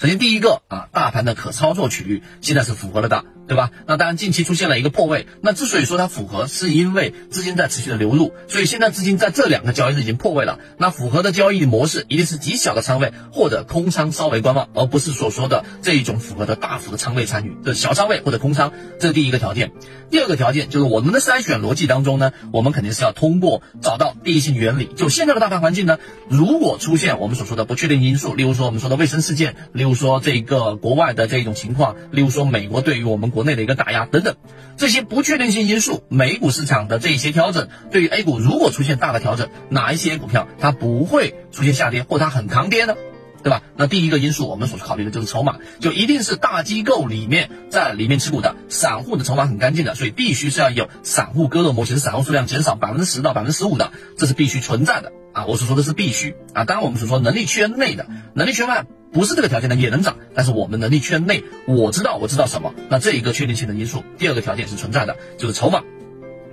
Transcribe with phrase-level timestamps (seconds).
[0.00, 3.72] 首先第一个啊，大盘的可操作区域现在是符合了的，对吧？
[3.88, 10.58] 那当然近期出现了一个破位，那之所以说它符合，是因为资金在持续的流入，所以现在资金在这两个交易日已经破位了。
[10.78, 19.72] 那符合的交易模式一定是极小的仓位或者空仓稍微观望，而不是所说的这一种符合的大幅的仓位参与的小仓位或者空仓，这是第一个条件。
[20.10, 24.88] 第二个条件就是我们的筛选逻辑当中呢，我们肯定是要通过找到第一性原理。
[24.96, 25.98] 就现在的大盘环境呢，
[26.28, 29.90] 如果出现我们所说的不确定因素，例如说我们说的卫生事件，例如。
[30.00, 34.36] 说这个国外的这种情况，例如说美国对于我们国国内的一个打压等等，
[34.76, 42.96] 这些不确定性因素，美股市场的这一些调整，对于 A 股如果出现大的调整，哪一些股票它不会出现下跌，或它很抗跌呢？
[43.42, 43.62] 对吧？
[43.78, 55.46] 那第一个因素我们所考虑的就是筹码，就一定是大机构里面在里面持股的，散户的筹码很干净的，所以必须是要有散户割肉模型，散户数量减少百分之十到百分之十五的，这是必须存在的啊！
[55.46, 58.84] 我所说的是必须啊，当然我们所说能力圈内的，能力圈外。
[59.12, 65.82] 不是这个条件的也能涨，但是我们能力圈内，我知道我知道什么，那这一个确定性的因素，第二个条件是存在的，就是筹码。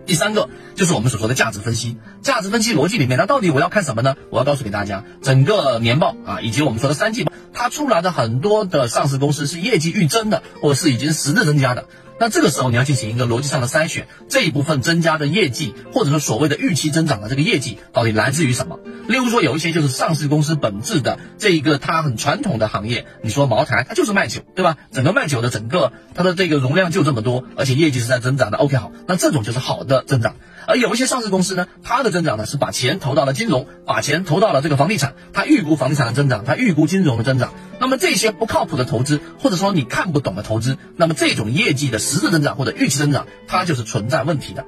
[0.05, 4.15] 第三个就是我们所说的价值分析，价值分析逻辑里面，那到底我要看什么呢？
[4.29, 11.85] 我要告诉给大家，整个年报啊，以及我们说的三季报，它出来的很多的上市公司是业绩预增的，或者是已经实质增加的。
[12.19, 18.79] 那这个时候你要进行一个逻辑上的筛选，这一部分增加的业绩，或者说所谓的预期增长的这个业绩，到底来自于什么？
[19.07, 24.77] 例如说有一些就是上市公司本质的这一个它很传统的行业，你说茅台它就是卖酒，对吧？
[24.91, 28.57] 整个卖酒的整个它的这个容量就这么多，而且业绩是在增长的。
[28.57, 30.35] OK 好，那这种就是好的增长。
[30.67, 37.53] 而有一些上市公司呢，它的增长呢是把钱投到了金融，把钱投到了这个房地产，它预估房地产的增长，它预估金融的增长。
[37.79, 44.65] 那么这些不靠谱的投资，或者说你看不懂的投资，那么这种业绩的实质增长或者预期增长，它就是存在问题的。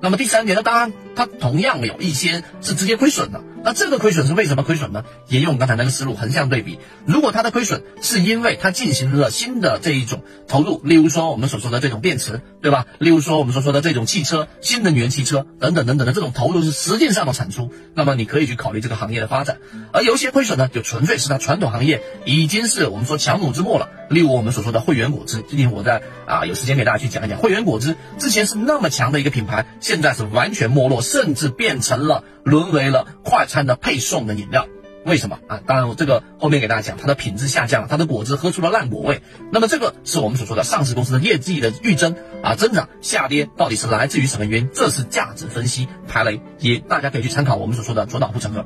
[0.00, 3.40] 那么第三点，呢当然它同样有一些是直接亏损的。
[3.64, 5.04] 那这个亏损是为什么亏损呢？
[5.28, 6.80] 沿用刚才那个思路，横向对比。
[7.06, 12.86] 如果它的亏损是因为它进行了新的这一种投入，例如说我们所说的这种电池，对吧？
[12.98, 19.58] 例如说我们所说的这种汽车、新能源汽车等等等等的这种投入是实际上的产出，那么你可以去考虑这个行业的发展。
[19.92, 23.88] 而有些亏损呢，就纯粹是它传统行业已经是我们说强弩之末了。
[24.10, 33.46] 例如我们所说的汇源果汁，今天我在啊有时间给大家去讲一讲汇源果汁，之前是那么强的一个品牌，现在是完全没落，甚至变成了沦为了快。
[33.52, 34.66] 餐的配送的饮料，
[35.04, 35.60] 为什么啊？
[35.66, 39.20] 当然，我这个后面给大家讲，它的品质下降了，它的果汁喝出了烂果味。
[39.50, 44.70] 那么这个是我们所说的上市公司的业绩的预增啊增长下跌，到底是来自于什么原因？
[44.72, 48.64] 这是价值分析排雷，也大家可以去参考我们所说的左脑护城河，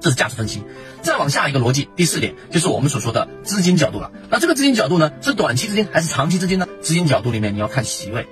[0.00, 0.64] 这是价值分析。
[1.02, 4.10] 再往下一个逻辑，第四点就是我们所说的资金角度了。
[4.30, 6.66] 那这个资金角度呢，是短期资金还是长期资金呢？
[6.80, 8.26] 资金角度里面你要看席位。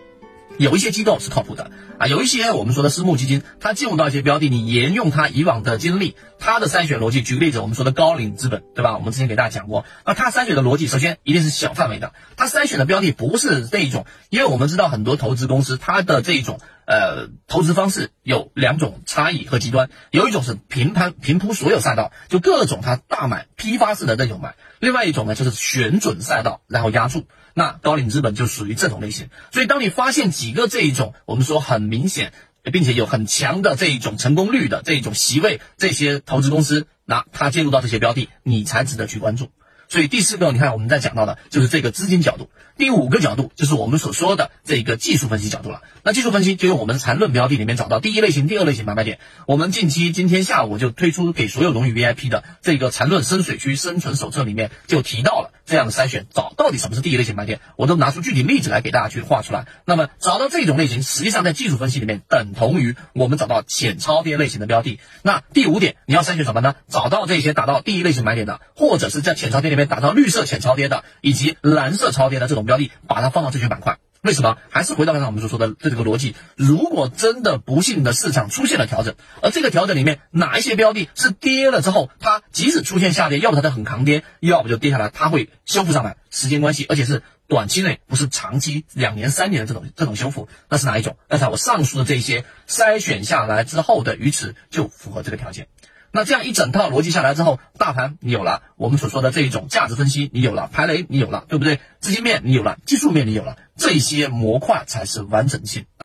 [0.59, 7.22] 有一些机构是靠谱的啊，有一些我们说的私募基金，它进入到一些标的，你沿用它以往的经历，它的筛选逻辑。
[7.22, 8.97] 举个例子，我们说的高瓴资本，对吧？
[8.97, 27.26] 我们之前给大家讲过，那它筛选的逻辑，首先一定是小范围的，它筛选的标的不是这一种，因为我们知道很多投资公司，它的这一种呃投资方式有两种差异和极端，有一种是平摊平铺所有赛道，就各种它大买批发式的那种买，另外一种呢就是选准赛道然后压住。
[27.52, 32.32] 那高瓴资本就属于这种类型，所以当你发现几个这一种我们说很明显，
[32.62, 39.50] 并且有很强的这一种成功率的这一种席位，这些投资公司，那它介入到这些标的，你才值得去关注。
[39.88, 42.50] 所以第四个，你看我们在讲到的就是这个资金角度。
[42.76, 45.82] 第五个角度就是我们所说的这个技术分析角度了。
[46.02, 49.19] 那技术分析就用我们缠论标的里面找到第一类型、第二类型买卖点。
[49.47, 59.66] 我们近期今天下午就推出给所有荣誉 VIP 的这个缠论深水区生存手册里面就提到了这样的筛选，找到底什么是第一类型买点，我都拿出具体例子来给大家去画出来。
[59.87, 65.00] 那么找到这种类型，实际上在技术分析里面等同于我们找到浅超跌类型的标的。
[65.22, 66.77] 那第五点你要筛选什么呢？
[66.88, 72.66] 找到这些达到第一类型买点的，或者是在浅超跌里面达到绿色浅超跌的，以及蓝色超跌的这种。
[72.66, 74.59] 标的把它放到这些板块，为什么？
[74.70, 76.34] 还是回到刚才我们所说的这个逻辑。
[76.56, 91.16] 如果真的不幸的市场出现了调整，而这个调整里面哪一些标的是跌了之后，它即使出现下跌，要不它就很抗跌，要不就跌下来，它会修复上来，时间关系，而且是短期内，不是长期两年三年的这种这种修复，那是哪一种？
[91.28, 95.68] 刚才我上述的这些筛选下来之后的鱼池就符合这个条件。
[96.16, 101.78] 那这样一整套逻辑下来之后，大盘你有了，我们所说的这一种价值分析你有了，排雷你有了，对不对？
[102.01, 105.84] 资金面你有了，技术面你有了，这些模块才是完整性。